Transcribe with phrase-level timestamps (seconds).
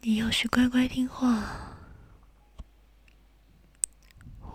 [0.00, 1.76] 你要是乖乖听话，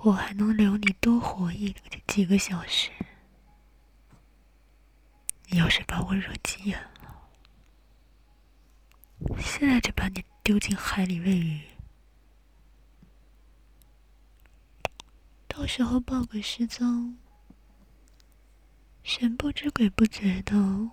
[0.04, 1.76] 我还能留你多活一
[2.08, 2.90] 几个小时。
[5.48, 7.30] 你要是把我惹急眼了，
[9.38, 11.62] 现在就把你丢进海里喂鱼，
[15.48, 17.18] 到时候报个失踪，
[19.04, 20.92] 神不知鬼不觉的，又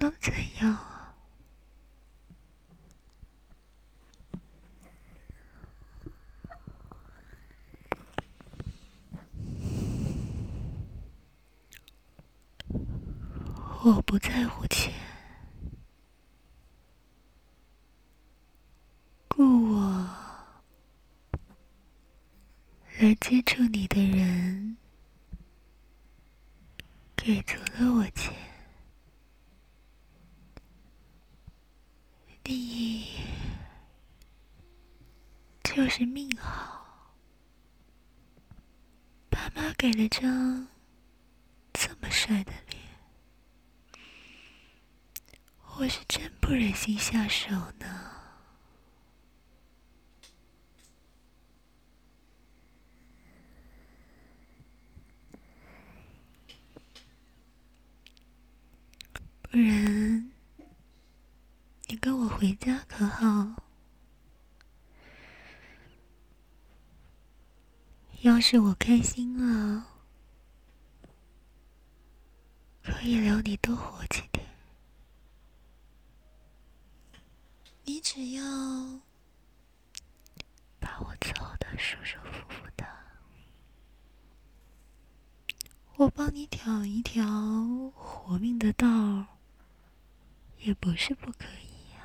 [0.00, 0.91] 能怎样？
[13.84, 14.94] 我不在乎钱，
[19.26, 20.08] 故我
[23.00, 24.76] 来接触你的人
[27.16, 28.32] 给足了我钱，
[32.44, 33.04] 你
[35.64, 37.16] 就是命好，
[39.28, 40.68] 爸妈给了张
[41.72, 42.71] 这么帅的脸。
[45.82, 48.12] 我是真不忍心下手呢，
[59.42, 60.30] 不然
[61.88, 63.64] 你跟我回家可好？
[68.20, 69.84] 要是我开心了，
[72.84, 74.46] 可以留你多活几天。
[77.84, 78.42] 你只要
[80.78, 82.86] 把我操得舒舒服服的，
[85.96, 87.24] 我帮你挑一条
[87.94, 88.86] 活命的道，
[90.58, 92.02] 也不是不可以呀。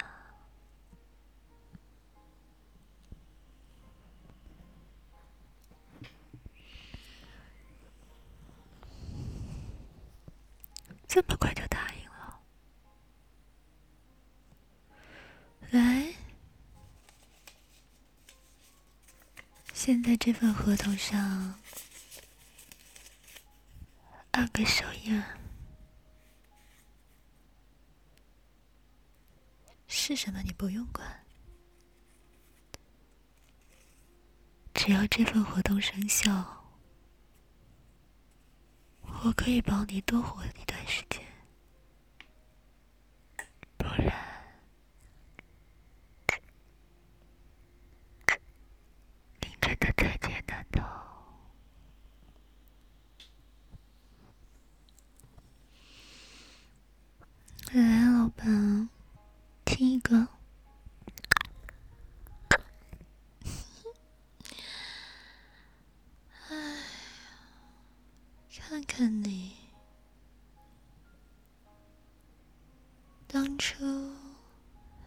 [11.08, 12.08] 这么快就到应？
[15.70, 16.14] 来，
[19.87, 21.55] 现在这份合同上
[24.31, 25.23] 按个手印，
[29.87, 31.23] 是什么你不用管，
[34.73, 36.67] 只要这份合同生效，
[39.04, 41.25] 我可以保你多活一段时间。
[57.73, 58.89] 来，老板，
[59.65, 60.27] 亲一个。
[66.49, 66.55] 哎
[68.54, 69.54] 呀，看看你，
[73.26, 73.86] 当初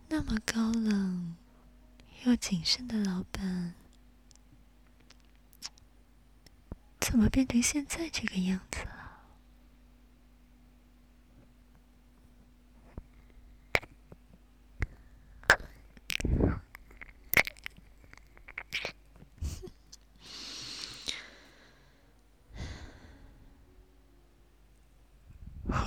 [0.08, 1.36] 那么高冷
[2.24, 3.74] 又谨慎的老板，
[6.98, 8.78] 怎么变成现在这个样子？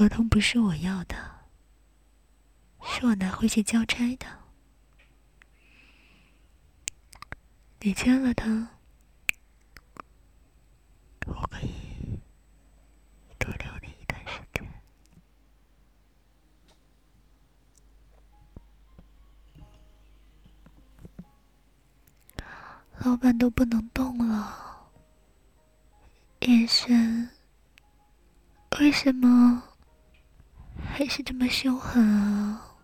[0.04, 1.16] 合同不是我要的，
[2.82, 4.26] 是我拿回去交差的。
[7.80, 8.68] 你签了它，
[11.26, 12.20] 我可以
[13.40, 14.68] 多留你一段时间。
[23.06, 24.92] 老板都不能动了，
[26.42, 27.30] 眼神
[28.82, 29.64] 为什么？
[30.96, 32.76] 还是这么凶狠啊！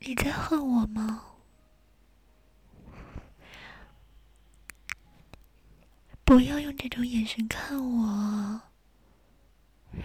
[0.00, 1.24] 你在恨我吗？
[6.22, 8.60] 不要用这种眼神看我，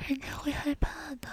[0.08, 1.30] 人家会害怕的。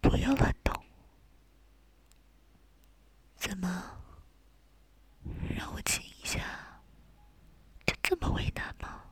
[0.00, 0.72] 不要乱动。
[3.34, 3.96] 怎么？
[5.56, 6.40] 让我亲一下，
[7.86, 9.02] 就这么为难吗？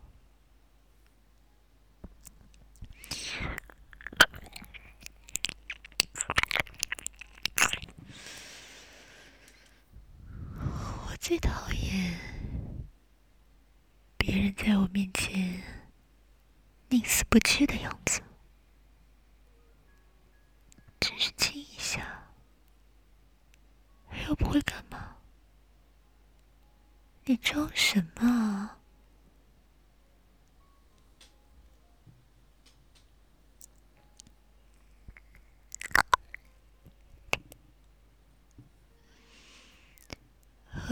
[11.07, 12.19] 我最讨厌
[14.17, 15.63] 别人在我面前
[16.89, 18.23] 宁死不屈的样子，
[20.99, 22.33] 只是亲一下，
[24.27, 25.19] 又不会干嘛。
[27.27, 28.79] 你装什么啊？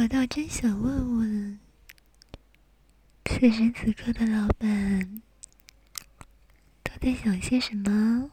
[0.06, 1.58] 我倒真想问问。
[3.25, 5.20] 此时此刻的老板
[6.85, 8.31] 都在想些什么？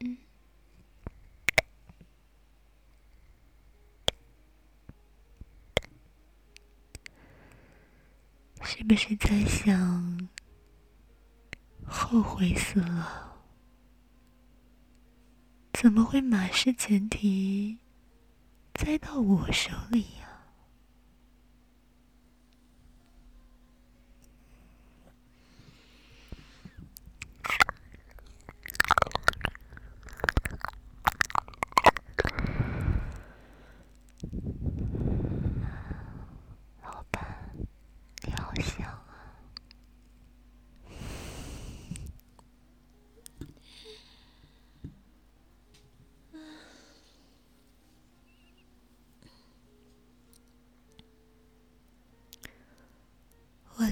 [0.00, 0.18] 嗯，
[8.64, 10.28] 是不是在想
[11.86, 13.34] 后悔死了？
[15.72, 17.78] 怎么会马失前蹄
[18.78, 20.28] 栽到我手里呀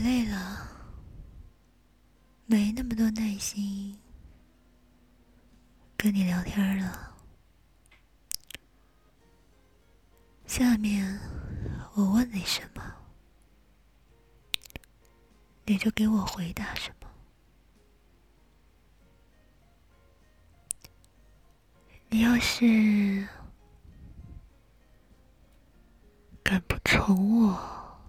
[0.02, 0.68] 累了，
[2.44, 3.94] 没那么多耐心
[5.98, 7.14] 跟你聊天了。
[10.46, 11.20] 下面
[11.92, 12.82] 我问你什么，
[15.66, 17.06] 你就给我回答什么。
[22.08, 23.28] 你要是
[26.42, 28.00] 敢不从我，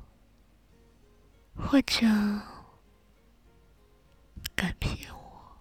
[1.55, 2.07] 或者
[4.57, 5.56] 敢骗我，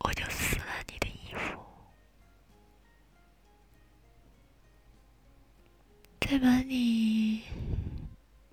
[0.00, 1.60] 我就撕烂你的衣服，
[6.20, 7.44] 再把你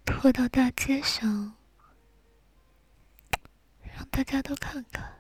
[0.06, 1.56] 拖到大街上，
[3.96, 5.18] 让大家都看看。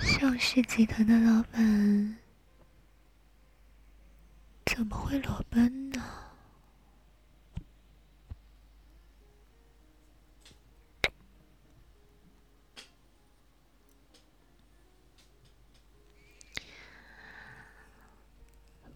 [0.00, 2.17] 上市集团的老板
[4.78, 6.00] 怎么会裸奔呢？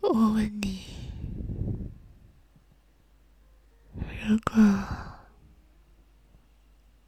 [0.00, 0.84] 我问你，
[4.24, 4.54] 如果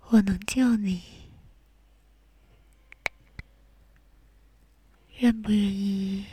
[0.08, 1.00] 我能救你？
[5.20, 6.26] 愿不愿意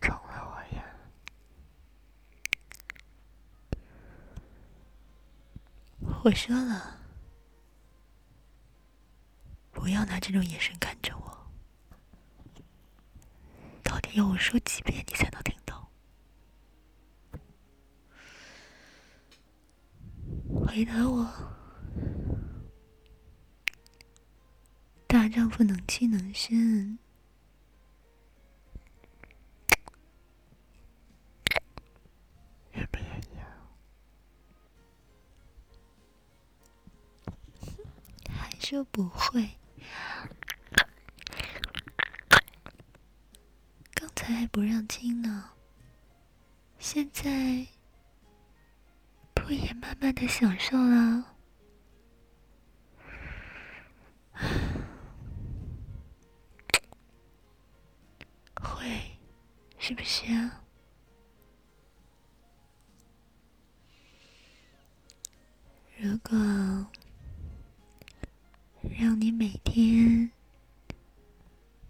[0.00, 0.82] 宠了我呀？
[6.26, 6.98] 我说了，
[9.70, 11.52] 不要拿这种眼神看着我。
[13.84, 15.86] 到底要我说几遍你才能听懂？
[20.66, 21.32] 回答我，
[25.06, 26.98] 大丈夫能屈能伸。
[38.76, 39.52] 就不会。
[43.94, 45.52] 刚才还不让亲呢，
[46.78, 47.66] 现在
[49.32, 51.24] 不也慢慢的享受了？
[58.60, 59.18] 会，
[59.78, 60.60] 是不是啊？
[65.96, 66.36] 如果。
[68.98, 70.30] 让你每天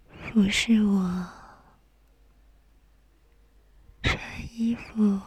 [0.09, 1.29] 服侍我，
[4.03, 4.19] 穿
[4.53, 5.21] 衣服，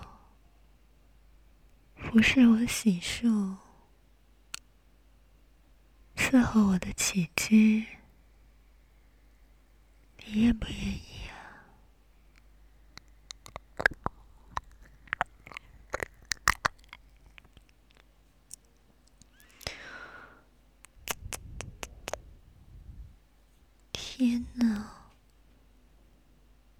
[1.96, 3.56] 服侍我洗漱，
[6.14, 7.87] 伺候我的起居，
[10.26, 11.19] 你愿不愿意？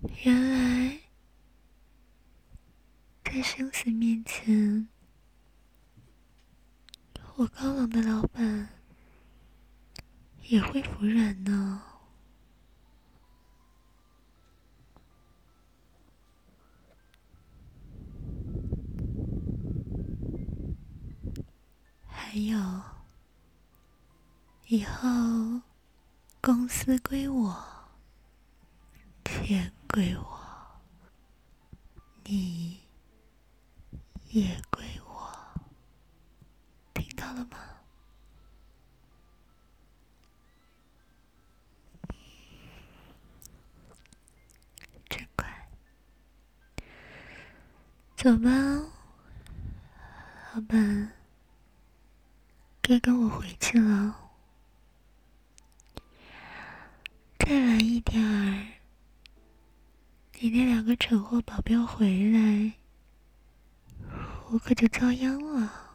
[0.03, 0.99] 原来，
[3.23, 4.89] 在生死面前，
[7.37, 8.69] 我高冷的老板
[10.49, 11.83] 也会服软呢。
[22.07, 22.59] 还有，
[24.69, 25.61] 以后
[26.41, 27.65] 公司归我，
[29.25, 30.81] 钱归我，
[32.23, 32.81] 你
[34.29, 35.33] 也归我，
[36.95, 37.59] 听到了吗？
[45.09, 45.69] 真乖，
[48.17, 48.51] 走吧。
[50.53, 50.77] 好吧，
[52.81, 54.17] 该跟我回去了。
[57.39, 58.70] 再晚一点儿，
[60.43, 62.73] 你那两个蠢货保镖回来，
[64.51, 65.90] 我可就遭殃了。